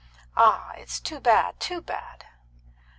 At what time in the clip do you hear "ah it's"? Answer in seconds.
0.35-0.99